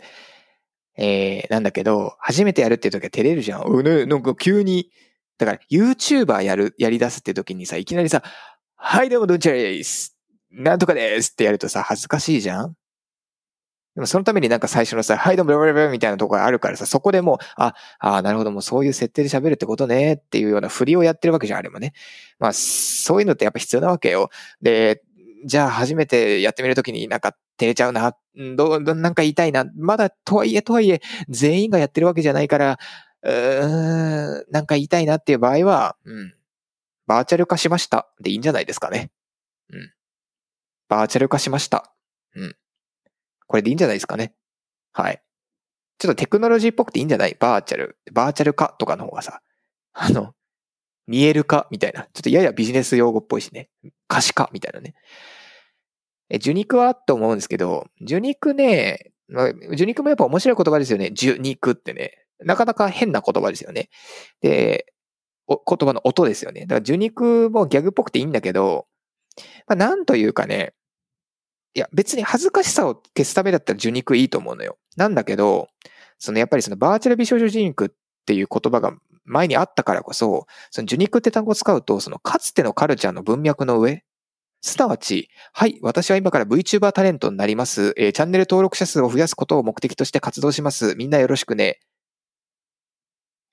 [0.97, 3.63] えー、なんだけど、初めてやるっていう時は照れるじゃん。
[3.63, 4.89] うね、なんか急に、
[5.38, 8.23] だから YouTuber やる、やり出すって時にさ、いきなりさ、
[8.75, 10.17] はいどうもどんちゃらです。
[10.51, 12.75] なんとかですってやるとさ、恥ずかしいじゃん？
[13.95, 21.93] でもそのためになんか最初のさ、はいどうもブラブラブラみたいなところがあるからさ、そこでもう、あ、あなるほど、もうそういう設定で喋るってことねっていうような振りをやってるわけじゃん、あれもね。
[22.38, 24.29] まあ、そういうのってやっぱ必要なわけよ。
[24.62, 25.01] で、
[25.45, 28.17] じゃあ初めてやってみるときになんか照れちゃうな、
[28.58, 29.65] ど、ど、なんか言いたいな。
[29.77, 32.77] まだとはいえとはいえ、全員がやってるわけじゃないから、
[33.23, 36.34] うーん、なんか言いたいなっていう場合は、うん、
[37.08, 39.12] バーチャル化しましたでいいんじゃないですかね。
[39.71, 39.93] うん。
[40.89, 41.93] バーチャル化しました。
[42.36, 42.55] うん。
[43.47, 44.34] これでいいんじゃないですかね。
[44.93, 45.21] はい。
[45.97, 47.38] ちょっとテクノロジーっぽくていいんじゃない？
[47.39, 47.97] バーチャル。
[48.12, 49.41] バーチャル化とかの方がさ、
[49.93, 50.34] あの、
[51.08, 52.03] 見える化みたいな。
[52.13, 53.69] ちょっとややビジネス用語っぽいしね。
[54.08, 54.95] 可視化みたいなね。
[56.29, 56.95] え、受肉は？
[56.95, 59.12] と思うんですけど、受肉ね、
[59.71, 61.08] 受肉もやっぱ面白い言葉ですよね。
[61.12, 62.12] 受肉ってね。
[62.39, 63.89] なかなか変な言葉ですよね。
[64.41, 64.93] で、
[65.47, 66.62] お言葉の音ですよね。
[66.62, 68.88] だから受肉もギャグっぽくていいんだけど、
[69.67, 70.73] まあ、なんというかね、
[71.75, 74.77] いや、別に恥ずかしさを消すためだったら受肉いいと思うのよ。
[74.95, 75.67] なんだけど、
[76.17, 77.89] そのやっぱりそのバーチャル美少女受肉っ
[78.25, 78.93] ていう言葉が
[79.25, 84.03] 前にあったからこそ、その受肉って単語を使うと、そのかつてのカルチャーの文脈の上、
[84.61, 87.93] すなわち、はい、私は今から VTuber タレントになります。
[87.97, 90.95] えー、チャンネル登録者数を増やすことを目的として活動します。
[90.95, 91.79] みんなよろしくね。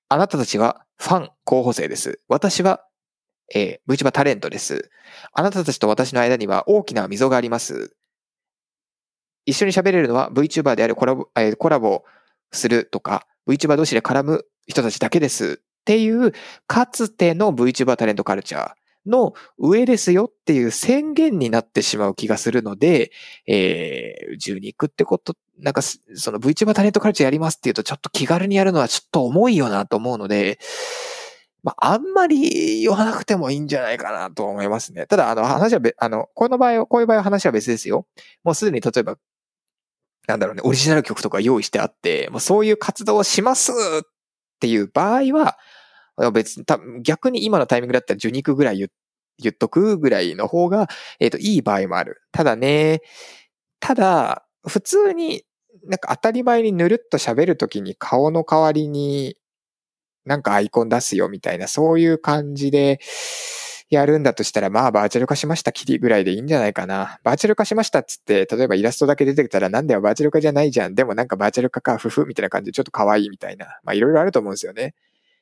[0.09, 2.21] あなたたちはファン候補生です。
[2.29, 2.85] 私は、
[3.55, 4.91] えー、VTuber タレントです。
[5.33, 7.95] あなたたちと私の間には大きな溝があります。
[9.47, 12.05] 一緒に喋れるのは VTuber であるコラボ、えー、コラボ
[12.53, 16.33] するとか、VTuber 同士で絡む人たちだけですっていう、
[16.67, 18.73] かつての VTuber タレントカルチャー
[19.07, 23.11] の上ですよっていう宣言になってしまう気がするので、
[23.47, 25.99] えー、十に行くってこと、なんか、そ
[26.31, 30.59] の VTuber タレントカルチャーやりますっていうとちょっと気軽にやるのはちょっと重いよなと思うので、
[31.63, 35.07] まあ、あんまり言わなくてもいいんじゃないかなと思いますね。
[35.07, 38.07] ただ、あの、話はべ、あの、この場合は、こういう場合は話は別ですよ。
[38.43, 39.17] もうすでに例えば、
[40.27, 43.75] なんだろうね、オリジナル曲とか用意してあって、もうそういう活動をしますっ
[44.61, 45.59] ていう場合は、
[46.33, 46.65] 別に、
[47.03, 48.89] 逆に今のタイミングだったら受肉ぐらい言
[49.39, 52.23] 言っとくぐらいの方が、えっ、ー、と、いい場合もある。
[52.33, 53.01] ただね、
[53.81, 55.45] ただ、普通に
[55.85, 59.37] なんか当たり前にぬるっと喋るときに顔の代わりに
[60.25, 63.01] なんかアイコン出すよみたいな、そういう感じで
[63.97, 67.21] やるんだとしたら、まあバーチャル化しましたきりぐらいでいいんじゃないかな。
[67.25, 70.95] バーチャル化しましたっつって、例えばイラストだけ出てきたらなんだよバーチャル化じゃないじゃん。
[70.95, 73.67] でもなんかバーチャル化か、ふふみたいな感じでちょっと可愛いみたいな。
[73.85, 74.95] まあいろいろあると思うんですよね。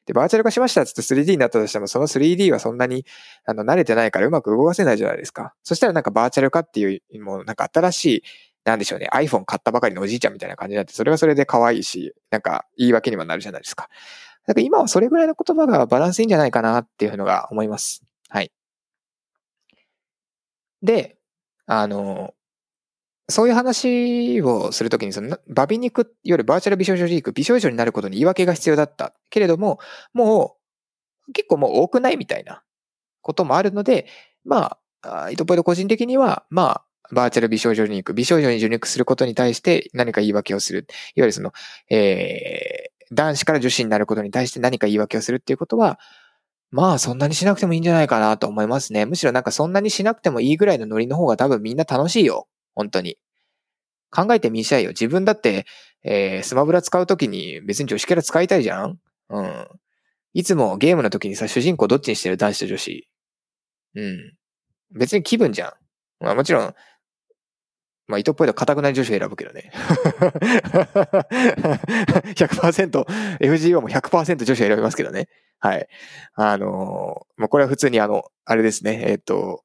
[0.07, 3.07] で、バーチャル化しましたっつって 3D になったとしても、その 3D はそんなに、
[3.45, 5.55] あの、慣れてないからうまく動かせないじゃないですか。
[5.63, 8.23] そしたらなんかバーチャル化っていう、もうなんか新しい、
[8.65, 13.89] なんでしょうね、iPhone 買ったばかりのおじいちゃんみたいな感じになって、それはそれで可愛いし、なんか言い訳にもなるじゃないですか。
[14.47, 18.03] だから今はそれぐらいの言葉がバランスいいんじゃないかなっていうのが思います。
[18.31, 18.51] はい。
[20.83, 21.19] で、
[21.67, 22.35] あの、
[23.29, 29.15] そういう話をするときに、その、バビ肉よりバーチャル美少女リーグ、美少女になることに言い訳が必要だった。
[29.31, 29.79] けれども、
[30.13, 30.57] も
[31.29, 32.63] う、結構もう多くないみたいな
[33.23, 34.07] こともあるので、
[34.45, 40.87] まあ、イトポイド個人的には、まあ、バーチャル美少女リーグ、美少女に受肉することに対して何か言い訳をする。
[41.15, 41.53] いわゆるその、
[41.89, 45.99] えー、男子から女子になることに対して何か言い訳をするっていうことは、
[46.71, 49.07] まあそんなにしなくてもいいんじゃないかなと思いますね。
[49.07, 52.47] むしろなんかそんなにしなくてもいいぐらいのノリの方が多分みんな楽しいよ。
[52.75, 53.17] 本当に。
[54.11, 54.91] 考えてみしゃいよ。
[54.91, 55.67] 自分だって、
[56.03, 58.99] えー、スマブラ使うときに別に女子キャラ使いたいじゃん？
[59.31, 59.69] うん。
[60.33, 62.37] いつもゲームの時にさ、主人公どっちにしてる？
[62.37, 63.09] 男子と女子。
[63.97, 64.35] うん。
[64.97, 65.73] 別に気分じゃん。
[66.25, 66.75] まあもちろん、
[68.07, 69.71] まあ、糸っぽいと硬くない女子を選ぶけどね。
[72.35, 73.05] 100%、
[73.41, 75.29] FGO も100%女子を選びますけどね。
[75.61, 75.89] はい。
[76.35, 79.05] あのー、もうこれは普通にあの、あれですね。
[79.07, 79.63] えっ、ー、と、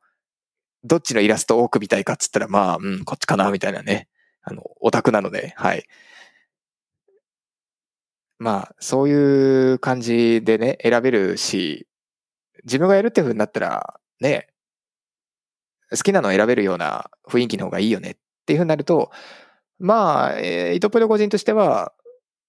[0.83, 4.07] どっちのイラスト多く見たいかっつったら、まあ、うん、こっちかな、みたいなね。
[4.43, 5.85] あの、オタクなので、はい。
[8.37, 11.87] まあ、そういう感じでね、選べるし、
[12.65, 14.49] 自分がやるって風になったら、ね、
[15.91, 19.11] 好きなのを選べるような雰囲気の方がいいよねっていう風になると、
[19.79, 21.93] まあ、えー、イトポイド個人としては、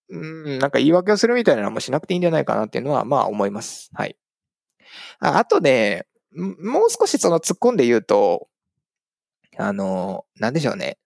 [0.09, 3.91] うん、なんか言い訳をするみたいなのもしなくていいんじゃないかなっていうのは、まあ思います。
[3.95, 4.17] はい。
[5.21, 8.49] ああとね、もう少しその突っ込んで言うと、
[9.57, 10.99] あの、なんでしょうね。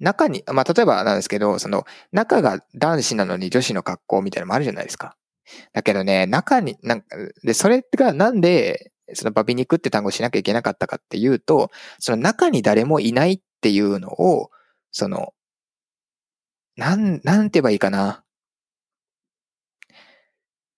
[0.00, 5.16] 中に、まあ、例えばなんですけど、その、中が男子なのに女子の格好みたいなのもあるじゃないですか。
[5.72, 14.50] だけどね、中に、なんか、で、それがなんで、そのバビ肉って単語しなきゃいけなかったかっていうと、その中に誰もいないっていうのを、
[14.90, 15.34] その、
[16.76, 18.24] なん、なんて言えばいいかな。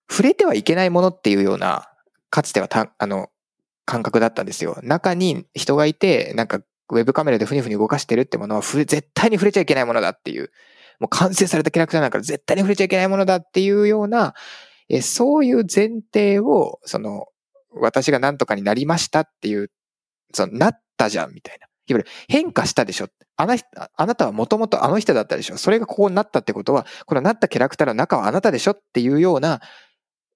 [0.09, 1.89] 触れてはいけないものっていうような、
[2.29, 3.29] かつてはた、あの、
[3.85, 4.77] 感覚だったんですよ。
[4.83, 10.51] 中に人がいて、なんかウェブカメラでふにふに動かしてるってものは、絶対に触れちゃいけないものだっていう、
[10.99, 14.33] もう完成されたキャラクターだか絶対に触れちゃいけないものだっていうような、
[14.89, 17.27] えそういう前提を、その、
[17.71, 19.71] 私が何とかになりましたっていう、
[20.33, 21.67] その、なったじゃん、みたいな。
[21.87, 23.07] いわゆる変化したでしょ。
[23.37, 23.55] あな
[23.95, 25.57] あなたはもともとあの人だったでしょ。
[25.57, 29.61] それがこうなったってことは、このなったキャラクターの中はあなたでしょっていうような、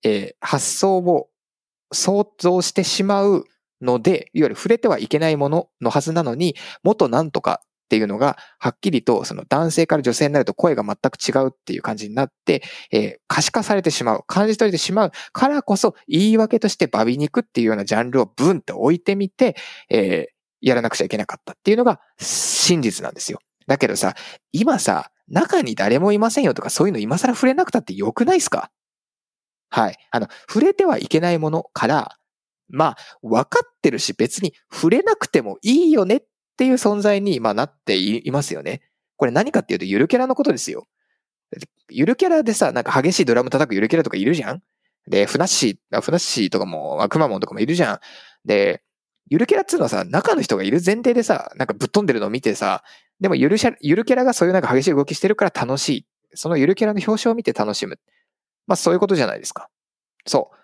[0.04, 1.30] えー、発想を
[1.92, 3.46] 想像してしまう
[3.82, 19.56] ので、いわゆる触れてはいけないもののはずなのに、元なんとかっていうのが、はっきりと、その男性から女性になると声が全く違うっていう感じになって、えー、可視化されてしまう、感じ取れてしまうからこそ、言い訳としてバビ肉っていうようなジャンルをブンって置いてみて、
[19.90, 23.39] えー、やらなくちゃいけなかったっていうのが真実なんですよ。
[23.67, 24.15] だけどさ、
[24.52, 28.72] 今さ、中に誰もいませんよとかそういうの今更触れなくたって良くないですか？
[29.69, 29.98] はい。
[30.10, 32.17] あの、触れてはいけないものから、
[32.67, 36.23] まあ、分かってるし別に触れなくてもいいよねっ
[36.58, 38.81] ていう存在に、まあ、なっていますよね。
[39.17, 40.88] これ何かっていうと、ゆるキャラのことですよ。
[41.90, 44.62] ゆるキャラでさ、なんか激しいドラム叩くゆるキャラとかいるじゃん？
[45.08, 48.00] で、フナッシー、フナッシーとかも、くまモンとかもいるじゃん。
[48.46, 48.84] で、
[49.30, 52.84] ゆるキャラっつうのはさ、中の人がいる前提でさ、なんかぶっ飛んでるのを見てさ、
[53.19, 56.08] でもゆるゆるキャラがそういうなんか激しい動きしてるから楽しい。
[56.34, 58.00] そのゆるキャラの表彰を見て楽しむ。
[58.65, 59.69] まあそういうことじゃないですか。
[60.25, 60.56] そう。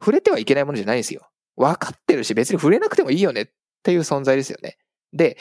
[0.00, 1.28] 触れてはいけないものじゃないですよ。
[1.56, 3.46] 分かってるし別に触れなくてもいいよねっ
[3.82, 4.78] ていう存在ですよね。
[5.12, 5.38] で、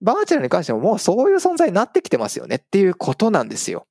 [0.00, 3.86] バーチャルに関してももうそういう存在になってきてますよねっていうことなんですよ。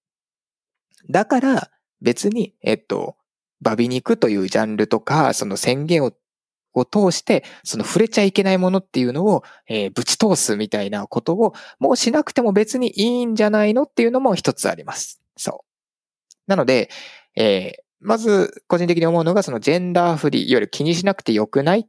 [1.09, 1.71] だから
[2.01, 3.15] 別に、えっと、
[3.61, 6.13] バビ肉というジャンルとか、その宣言を
[6.75, 15.21] を通して、その触れちゃいけないものっていうのを、えー、ぶち通すみたいなことを、もうしなくても別にいいんじゃないのっていうのも一つあります。
[15.37, 16.39] そう。
[16.47, 16.89] なので、
[17.35, 21.85] えー、まず、個人的に思うのが、そのジェンダーフリー、いわゆる気にしなくてよくないっ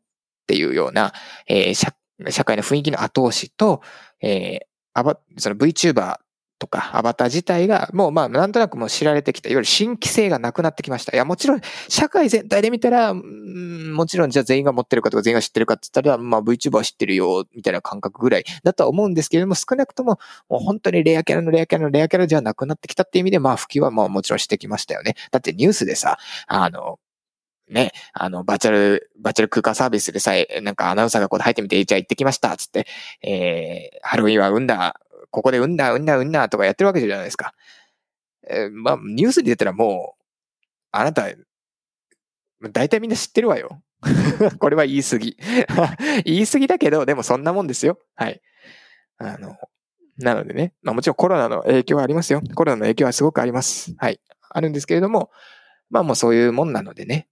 [0.46, 1.12] ていうような、
[1.46, 3.82] えー、社会の雰囲気の後押しと、
[4.22, 6.16] えー、その VTuber
[6.58, 11.14] とかアバター自体がもうまあなんとなくもう知られてきた、いわゆる新規性がなくなってきました。
[11.14, 25.14] いやもちろん社会全体で見たら、もちろんじゃあ全員が持ってるかとか全員が知ってるかって言ったら、まあ VTuber 知ってるよみたいな感覚ぐらいだとは思うんですけれども、少なくとももう本当にレアキャラのレアキャラのレアキャラじゃなくなってきたっていう意味で、まあ普及はまあもちろんしてきましたよね。
[25.30, 26.98] だってニュースでさ、あの、
[27.68, 32.86] ね、あの、バーチャル、バーチャル空間サービスでさえ、なんかアナウンサーがここで入ってみて、じゃあ行ってきました、つって、
[33.22, 35.00] えー、ハロウィンは産んだ、
[35.36, 37.52] ここでうんだ、うんだ、うんだとかやってるわけじゃないですか。
[38.48, 40.24] えー、まあ、ニュースに出たらもう、
[40.92, 41.26] あなた、
[42.72, 43.82] 大体みんな知ってるわよ。
[44.58, 45.36] これは言い過ぎ。
[46.24, 47.98] 言い過ぎだけど、でもそんなもんですよ。
[48.14, 48.40] はい。
[49.18, 49.58] あの、
[50.16, 52.40] なのでね、まあもちろんコロナの影響はありますよ。
[52.54, 53.94] コロナの影響はすごくあります。
[53.98, 54.18] はい。
[54.48, 55.30] あるんですけれども、
[55.90, 57.28] まあもうそういうもんなのでね。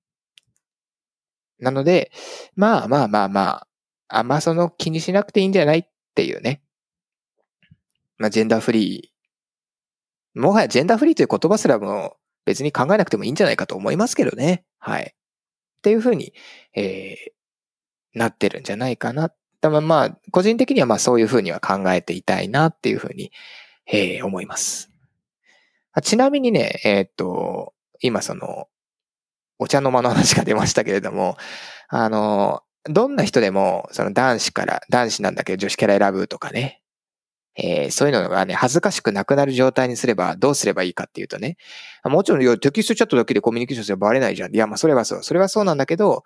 [1.58, 2.12] なので、
[2.54, 3.68] まあまあまあまあ、
[4.08, 6.63] あんまその気にしなくていいんじゃないっていうね。
[8.18, 10.40] まあ、ジェンダーフリー。
[10.40, 14.64] もはやジェンダーフリーという言葉すらも別に考えなくてもいいんじゃないかと思いますけどね。
[14.78, 15.14] はい。
[15.14, 16.32] っていうふうに、
[16.74, 19.32] えー、なってるんじゃないかな。
[19.60, 23.32] たままあ、個人的にはまあそういうふうには考えていたいなっていうふうに、
[23.86, 24.90] えー、思います。
[26.02, 28.68] ちなみにね、えー、っと、今その、
[29.58, 31.36] お茶の間の話が出ましたけれども、
[31.88, 36.82] あの、どんな人でも、その男子から、男子なんだけど女子キャラ選ぶとかね、
[37.56, 41.56] えー、そういうのがね、恥ずかしくなくなる状態にすればどうすればいいかっていうとね、
[42.04, 44.54] もちろん、テキストチャットだけでコミュニケーションすればバレないじゃん。
[44.54, 45.22] いや、まあ、それはそう。
[45.22, 46.24] それはそうなんだけど、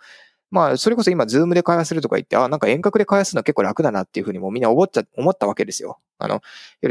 [0.51, 5.99] まあ、それこそ今、ズームで会話するとか言って、あ、なんか遠隔で会話するの結構楽だなっていうふうにもうみんな思っちゃ、思ったわけですよ。
[6.19, 6.41] あの、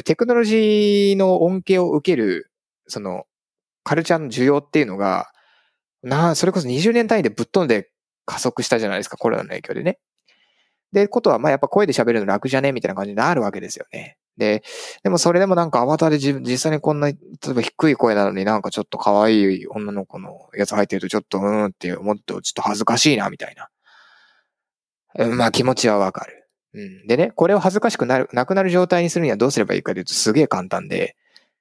[0.06, 2.52] テクノロジーの恩恵を受ける、
[2.88, 3.26] その、
[3.84, 5.32] カルチャーの需要っていうのが、
[6.04, 7.90] なあ、それこそ20年単位でぶっ飛んで
[8.26, 9.98] 加速したじゃないですか、コロナの影響でね。
[10.92, 12.72] で、ことは、まあやっぱ声で喋るの楽じゃね？
[12.72, 14.18] みたいな感じになるわけですよね。
[14.38, 14.64] で、
[15.04, 17.16] でもそれでもなんかアバターで実際にこんな、例
[17.50, 23.70] えば低い声なのになんかちょっと可愛い女の子のやつ入ってるとちょっとうーんって思ってちょっと恥ずかしいなみたいな。
[25.26, 26.48] うんまあ気持ちはわかる。
[26.74, 27.08] うん。
[27.08, 31.16] でね、これを恥ずかしくなる、なくなる状態にするにはどうすればいいかというとすげえ簡単で、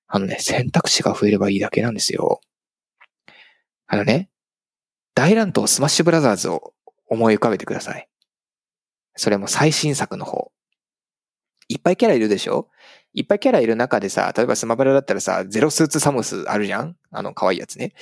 [0.09, 2.41] あのね、選択肢が増えればいいだけなんですよ。
[3.87, 4.29] あのね、
[5.15, 6.75] 大乱闘スマッシュブラザーズを
[7.09, 8.09] 思い浮かべてください。
[9.15, 10.53] それも最新作の方。
[11.69, 12.69] いっぱいキャラいるでしょ？
[13.13, 16.97] いっぱいキャラいる中でさ、例えばスマブラだったらさ、ゼロスーツサムスあるじゃん？
[17.11, 17.93] あの、可愛いやつね。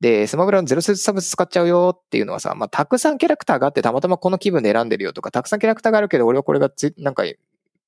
[0.00, 7.24] で、スマブラのゼロスーツサムス使っちゃうよっていうのはさ、まあ、たくさんキャラクターがあってたまたまこの気分で選んでるよとか、たくさんキャラクターがあるけど、俺はこれがつ、なんか、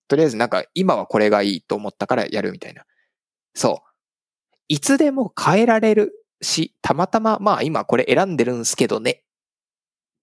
[0.09, 2.85] とりあえずなんか、今はこれがいいと思ったからやるみたいな。
[3.55, 3.91] そう。
[4.69, 9.23] いつでも変えられるし、たまたま、まあ今これ選んでるんすけどね。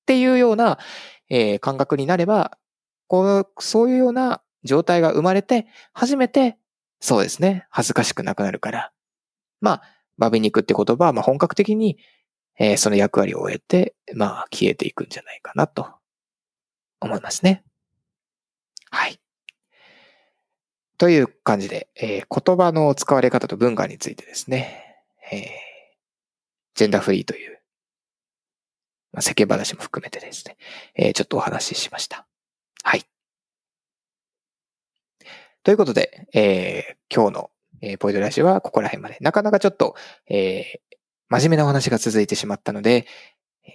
[0.02, 0.80] っていうような、
[1.30, 2.58] えー、感覚になれば、
[3.08, 6.58] こう、そういうような状態が生まれて、初めて、
[7.00, 8.92] そうですね、恥ずかしくなくなるから。
[9.62, 9.84] まあ、
[10.18, 11.98] バビ肉って言葉は、まあ本格的に、
[12.60, 15.88] えー、その役割を終えて、まあ消えていくんじゃないかなと
[17.00, 17.64] 思いますね。
[18.92, 19.20] はい。
[20.98, 25.02] という感じで、えー、言葉の使われ方と文化についてですね、
[25.32, 25.42] えー、
[26.76, 27.60] ジェンダーフリーという、
[29.12, 30.58] まあ、世間話も含めてですね、
[30.96, 32.28] えー、ちょっとお話ししました。
[32.84, 33.04] はい。
[35.64, 37.50] ということで、えー、今日の、
[37.82, 39.18] えー、ポイントラジオはここら辺まで。
[39.22, 39.96] なかなかちょっと、
[40.30, 40.96] えー、
[41.30, 43.08] 真面目なお話が続いてしまったので、
[43.66, 43.72] えー、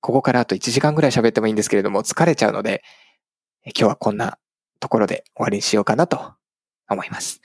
[0.00, 2.84] ここからあと1時間ぐらい喋ってもいいんですけれども、疲れちゃうので、
[3.64, 4.38] 今日はこんな
[4.78, 6.34] ところで終わりにしようかなと
[6.88, 7.40] 思います。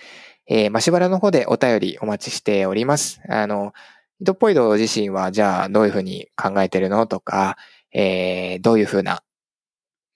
[0.47, 3.19] えー、マシュバラの方でお便りお待ちしております。
[3.27, 3.73] あの、
[4.21, 7.57] イトポイド自身はじゃあどういうふうに考えてるのとか、
[7.91, 9.23] えー、どういうふうな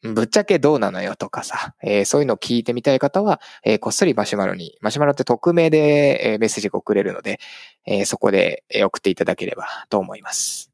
[0.02, 7.40] ぶっちゃけどうなのよとかさ、えー、そういうのを聞いてみたい方は、えー、こっそりマシュマロに、マシュマロって匿名で、え、メッセージが送れるので、
[7.86, 10.72] えそこで送っていただければと思います。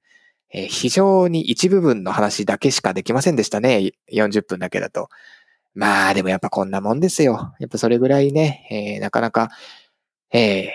[0.51, 3.93] え非常に一部分の話だけしかできませんでしたね。
[4.11, 5.09] 40分だけだと。
[5.73, 7.53] まあ、でもやっぱこんなもんですよ。
[7.59, 8.67] やっぱそれぐらいね、
[8.97, 9.49] えなかなか、
[10.32, 10.71] え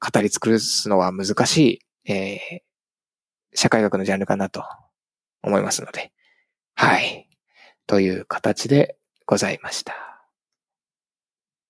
[0.00, 2.62] 語り尽くすのは難しい、え
[3.54, 4.64] 社会学のジャンルかなと
[5.42, 6.12] 思いますので。
[6.74, 7.29] はい。
[7.90, 9.96] という形でございました。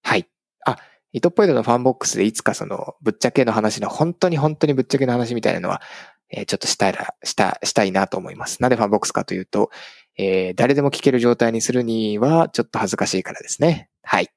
[0.02, 0.28] はい。
[0.66, 0.76] あ、
[1.12, 5.80] イトポイドのファンボックスでいつかその、ぶっちゃけの話の、本当に本当にぶっちゃけの話みたいなのは、
[6.28, 8.60] えー、ちょっとしたら、した、したいなと思います。
[8.60, 9.70] なんでファンボックスかというと、
[10.18, 13.88] えー、誰でも聞ける状態にするには、ちょっと恥ずかしいからですね。
[14.02, 14.28] はい。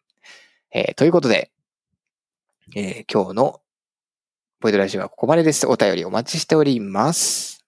[0.74, 1.52] えー、ということで、
[2.78, 3.60] えー、今日の
[4.62, 5.68] ポイドラジオはここまでです。
[5.68, 7.63] お便りお待ちしております。